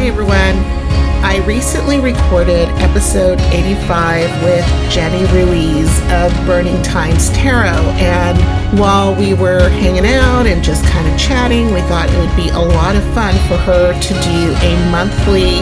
[0.00, 0.56] Hey everyone.
[1.22, 7.76] I recently recorded episode 85 with Jenny Ruiz of Burning Times Tarot.
[8.00, 12.34] And while we were hanging out and just kind of chatting, we thought it would
[12.34, 15.58] be a lot of fun for her to do a monthly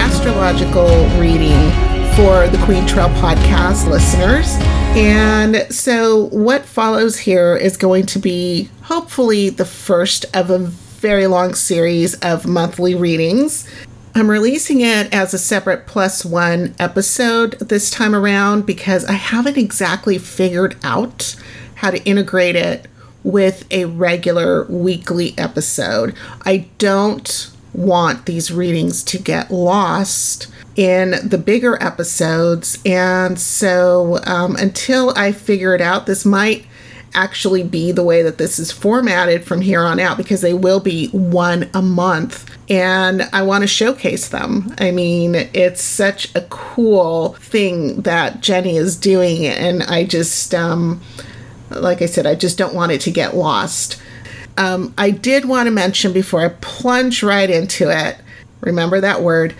[0.00, 0.88] astrological
[1.20, 1.70] reading
[2.16, 4.46] for the Quaintrelle podcast listeners.
[4.96, 10.72] And so, what follows here is going to be hopefully the first of a
[11.04, 13.68] very long series of monthly readings.
[14.14, 19.58] I'm releasing it as a separate plus one episode this time around because I haven't
[19.58, 21.36] exactly figured out
[21.74, 22.86] how to integrate it
[23.22, 26.14] with a regular weekly episode.
[26.40, 32.78] I don't want these readings to get lost in the bigger episodes.
[32.86, 36.64] And so um, until I figure it out, this might
[37.14, 40.80] actually be the way that this is formatted from here on out because they will
[40.80, 44.74] be one a month and I want to showcase them.
[44.78, 51.00] I mean, it's such a cool thing that Jenny is doing and I just um
[51.70, 54.00] like I said, I just don't want it to get lost.
[54.56, 58.16] Um, I did want to mention before I plunge right into it,
[58.60, 59.54] remember that word,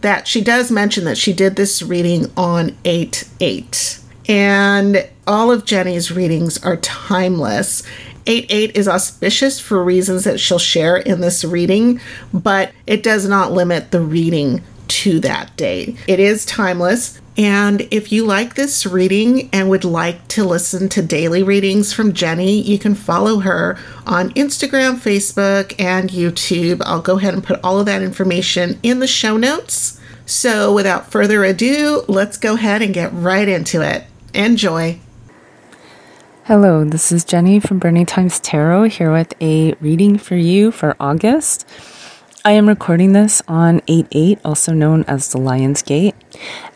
[0.00, 3.99] that she does mention that she did this reading on 8 8.
[4.30, 7.82] And all of Jenny's readings are timeless.
[8.26, 12.00] 8 8 is auspicious for reasons that she'll share in this reading,
[12.32, 15.96] but it does not limit the reading to that date.
[16.06, 17.20] It is timeless.
[17.36, 22.12] And if you like this reading and would like to listen to daily readings from
[22.12, 26.82] Jenny, you can follow her on Instagram, Facebook, and YouTube.
[26.84, 29.98] I'll go ahead and put all of that information in the show notes.
[30.24, 34.04] So, without further ado, let's go ahead and get right into it.
[34.34, 35.00] Enjoy.
[36.44, 40.94] Hello, this is Jenny from Burning Times Tarot here with a reading for you for
[41.00, 41.68] August.
[42.42, 46.14] I am recording this on 8 8, also known as the Lion's Gate.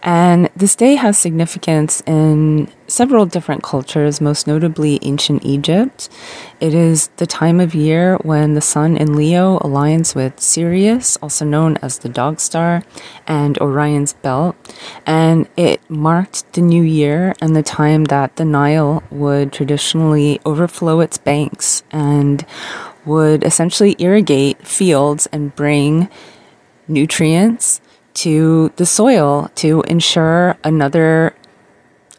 [0.03, 6.11] And this day has significance in several different cultures, most notably ancient Egypt.
[6.61, 11.47] It is the time of year when the sun in Leo aligns with Sirius, also
[11.47, 12.83] known as the dog star,
[13.27, 14.57] and Orion's belt.
[15.07, 21.01] And it marked the new year and the time that the Nile would traditionally overflow
[21.01, 22.45] its banks and
[23.05, 26.09] would essentially irrigate fields and bring
[26.89, 27.81] nutrients
[28.15, 31.35] to the soil to ensure another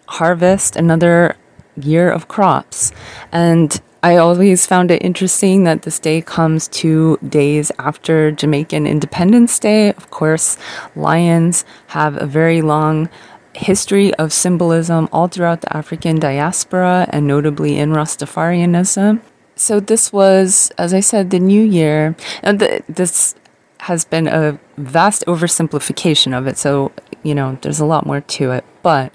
[0.07, 1.35] harvest, another
[1.77, 2.91] year of crops.
[3.31, 9.57] And I always found it interesting that this day comes two days after Jamaican Independence
[9.57, 9.89] Day.
[9.89, 10.57] Of course,
[10.95, 13.09] lions have a very long
[13.53, 19.21] history of symbolism all throughout the African diaspora and notably in Rastafarianism
[19.55, 22.15] so this was, as I said, the new year.
[22.43, 23.35] And this
[23.79, 26.57] has been a vast oversimplification of it.
[26.57, 26.91] So,
[27.23, 28.65] you know, there's a lot more to it.
[28.83, 29.13] But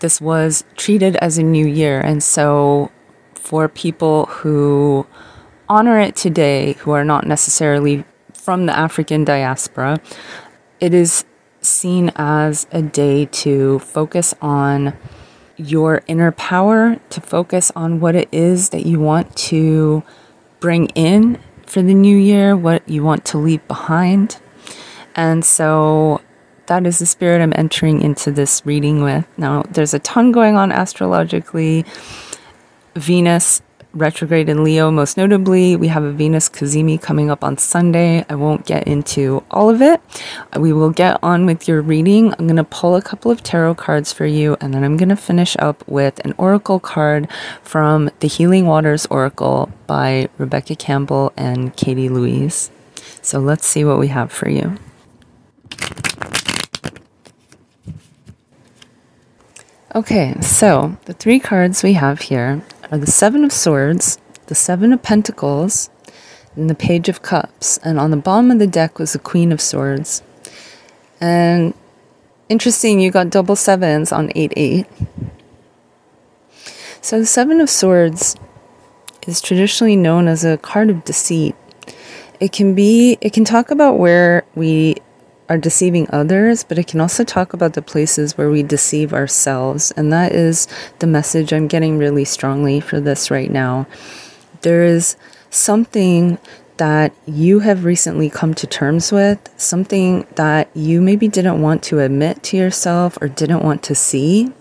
[0.00, 2.00] this was treated as a new year.
[2.00, 2.90] And so,
[3.34, 5.06] for people who
[5.68, 10.00] honor it today, who are not necessarily from the African diaspora,
[10.80, 11.24] it is
[11.60, 14.94] seen as a day to focus on
[15.56, 20.02] your inner power to focus on what it is that you want to
[20.60, 24.38] bring in for the new year, what you want to leave behind.
[25.14, 26.20] And so
[26.66, 29.26] that is the spirit I'm entering into this reading with.
[29.36, 31.84] Now, there's a ton going on astrologically.
[32.96, 33.60] Venus
[33.94, 35.76] retrograde in Leo, most notably.
[35.76, 38.24] We have a Venus Cazimi coming up on Sunday.
[38.28, 40.00] I won't get into all of it.
[40.58, 42.32] We will get on with your reading.
[42.32, 45.08] I'm going to pull a couple of tarot cards for you, and then I'm going
[45.08, 47.28] to finish up with an oracle card
[47.62, 52.70] from the Healing Waters Oracle by Rebecca Campbell and Katie Louise.
[53.22, 54.76] So let's see what we have for you.
[59.94, 64.92] Okay, so the three cards we have here are the Seven of Swords, the Seven
[64.92, 65.90] of Pentacles,
[66.56, 67.78] and the Page of Cups.
[67.78, 70.22] And on the bottom of the deck was the Queen of Swords.
[71.20, 71.74] And
[72.48, 74.86] interesting, you got double sevens on 8 8.
[77.00, 78.36] So the Seven of Swords
[79.26, 81.54] is traditionally known as a card of deceit.
[82.40, 84.96] It can be, it can talk about where we
[85.48, 89.90] are deceiving others, but it can also talk about the places where we deceive ourselves.
[89.92, 90.66] And that is
[91.00, 93.86] the message I'm getting really strongly for this right now.
[94.62, 95.16] There is
[95.50, 96.38] something
[96.78, 102.00] that you have recently come to terms with, something that you maybe didn't want to
[102.00, 104.52] admit to yourself or didn't want to see.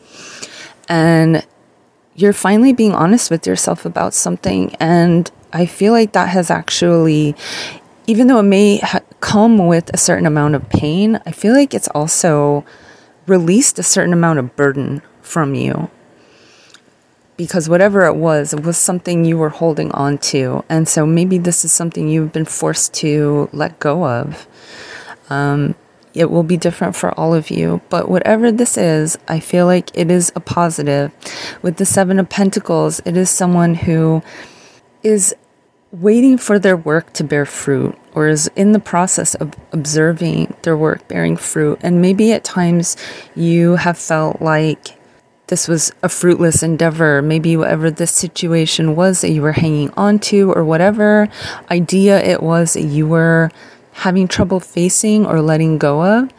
[0.88, 1.45] And
[2.13, 4.75] you're finally being honest with yourself about something.
[4.75, 7.35] And I feel like that has actually
[8.07, 11.74] even though it may ha- come with a certain amount of pain, I feel like
[11.74, 12.66] it's also
[13.25, 15.90] released a certain amount of burden from you.
[17.38, 20.66] Because whatever it was, it was something you were holding on to.
[20.68, 24.46] And so maybe this is something you've been forced to let go of.
[25.30, 25.76] Um,
[26.14, 27.81] it will be different for all of you.
[27.90, 31.14] But whatever this is, I feel like it is a positive.
[31.62, 34.22] With the Seven of Pentacles, it is someone who
[35.02, 35.34] is
[35.94, 40.75] waiting for their work to bear fruit or is in the process of observing their
[40.75, 41.80] work bearing fruit.
[41.81, 42.98] And maybe at times
[43.36, 44.98] you have felt like
[45.48, 47.22] this was a fruitless endeavor.
[47.22, 51.30] Maybe whatever this situation was that you were hanging on to, or whatever
[51.69, 53.51] idea it was that you were
[53.92, 56.34] having trouble facing or letting go of,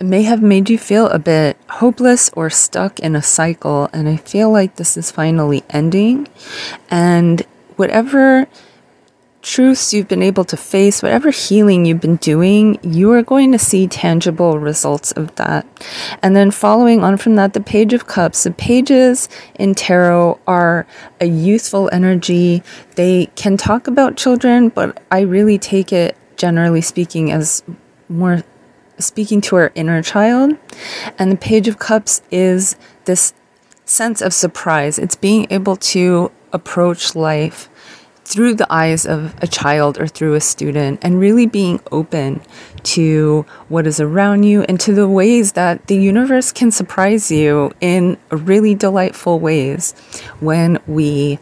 [0.00, 3.88] may have made you feel a bit hopeless or stuck in a cycle.
[3.92, 6.26] And I feel like this is finally ending.
[6.90, 7.46] And
[7.76, 8.46] whatever
[9.46, 13.58] truths you've been able to face, whatever healing you've been doing, you are going to
[13.58, 15.64] see tangible results of that.
[16.20, 18.42] And then following on from that, the Page of Cups.
[18.42, 20.84] The pages in tarot are
[21.20, 22.64] a youthful energy.
[22.96, 27.62] They can talk about children, but I really take it, generally speaking, as
[28.08, 28.42] more
[28.98, 30.56] speaking to our inner child.
[31.18, 32.74] And the Page of Cups is
[33.04, 33.32] this
[33.84, 34.98] sense of surprise.
[34.98, 37.68] It's being able to approach life
[38.24, 42.40] through the eyes of a child or through a student and really being open
[42.82, 47.70] to what is around you and to the ways that the universe can surprise you
[47.80, 49.92] in really delightful ways
[50.40, 51.38] when we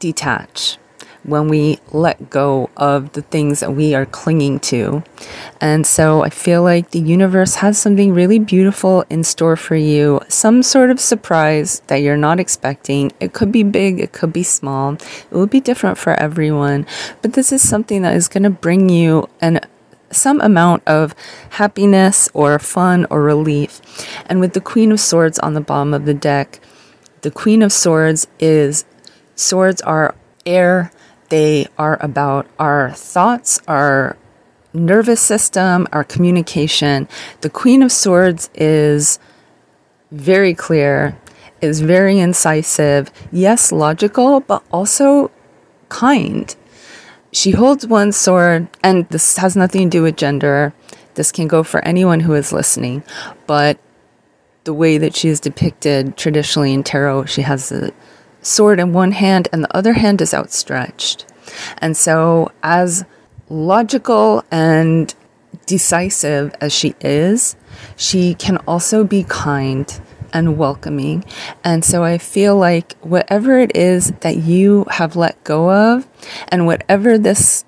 [0.00, 0.76] detach
[1.24, 5.02] when we let go of the things that we are clinging to.
[5.60, 10.20] And so I feel like the universe has something really beautiful in store for you,
[10.28, 13.12] some sort of surprise that you're not expecting.
[13.20, 16.86] It could be big, it could be small, it will be different for everyone.
[17.22, 19.60] But this is something that is going to bring you an
[20.12, 21.14] some amount of
[21.50, 23.80] happiness or fun or relief.
[24.26, 26.60] And with the Queen of Swords on the bottom of the deck,
[27.20, 28.84] the Queen of Swords is
[29.36, 30.14] swords are
[30.44, 30.90] air
[31.30, 34.16] they are about our thoughts, our
[34.72, 37.08] nervous system, our communication.
[37.40, 39.18] The Queen of Swords is
[40.10, 41.18] very clear,
[41.60, 45.30] is very incisive, yes, logical, but also
[45.88, 46.54] kind.
[47.32, 50.72] She holds one sword, and this has nothing to do with gender.
[51.14, 53.02] This can go for anyone who is listening,
[53.46, 53.78] but
[54.64, 57.92] the way that she is depicted traditionally in tarot, she has a
[58.42, 61.26] sword in one hand and the other hand is outstretched.
[61.78, 63.04] And so, as
[63.48, 65.14] logical and
[65.66, 67.56] decisive as she is,
[67.96, 70.00] she can also be kind
[70.32, 71.24] and welcoming.
[71.64, 76.06] And so I feel like whatever it is that you have let go of,
[76.48, 77.64] and whatever this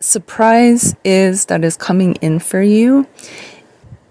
[0.00, 3.06] surprise is that is coming in for you,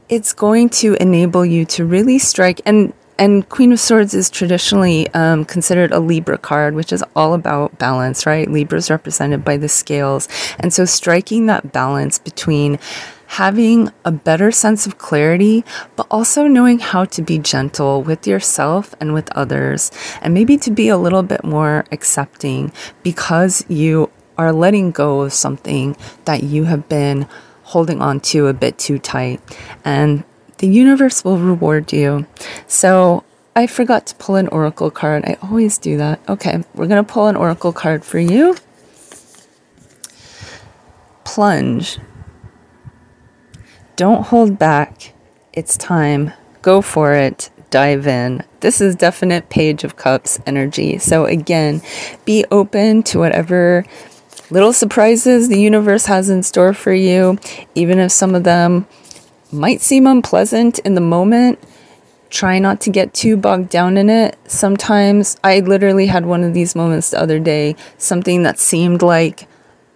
[0.10, 2.62] it's going to enable you to really strike.
[2.66, 7.34] And and Queen of Swords is traditionally um, considered a Libra card, which is all
[7.34, 8.50] about balance, right?
[8.50, 10.28] Libra is represented by the scales.
[10.60, 12.80] And so striking that balance between
[13.28, 15.64] having a better sense of clarity,
[15.96, 20.70] but also knowing how to be gentle with yourself and with others, and maybe to
[20.70, 22.72] be a little bit more accepting
[23.02, 25.96] because you are letting go of something
[26.26, 27.28] that you have been
[27.64, 29.42] holding on to a bit too tight.
[29.84, 30.24] And
[30.64, 32.26] the universe will reward you.
[32.68, 35.26] So I forgot to pull an oracle card.
[35.26, 36.22] I always do that.
[36.30, 38.56] Okay, we're going to pull an oracle card for you.
[41.26, 42.00] Plunge.
[43.98, 45.14] Don't hold back.
[45.52, 46.32] It's time.
[46.62, 47.50] Go for it.
[47.70, 48.42] Dive in.
[48.62, 50.98] This is definite Page of Cups energy.
[50.98, 51.82] So, again,
[52.24, 53.84] be open to whatever
[54.50, 57.38] little surprises the universe has in store for you,
[57.76, 58.88] even if some of them
[59.54, 61.60] might seem unpleasant in the moment.
[62.30, 64.38] Try not to get too bogged down in it.
[64.48, 67.76] Sometimes I literally had one of these moments the other day.
[67.98, 69.48] Something that seemed like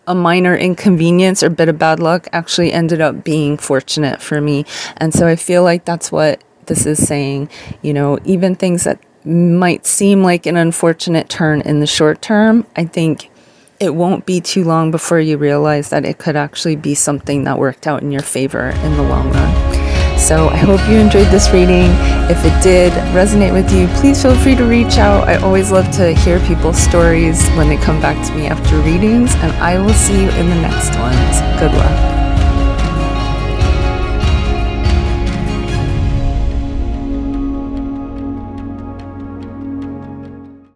[0.06, 4.66] a minor inconvenience or bit of bad luck actually ended up being fortunate for me.
[4.98, 7.50] And so I feel like that's what this is saying.
[7.82, 12.66] You know, even things that might seem like an unfortunate turn in the short term,
[12.76, 13.30] I think
[13.80, 17.60] it won't be too long before you realize that it could actually be something that
[17.60, 20.18] worked out in your favor in the long run.
[20.18, 21.92] So I hope you enjoyed this reading.
[22.30, 25.28] If it did resonate with you, please feel free to reach out.
[25.28, 29.36] I always love to hear people's stories when they come back to me after readings,
[29.36, 31.60] and I will see you in the next ones.
[31.60, 32.17] Good luck.